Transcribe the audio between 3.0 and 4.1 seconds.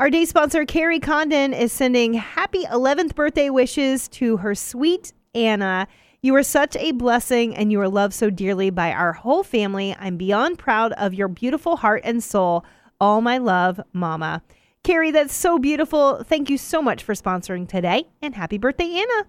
birthday wishes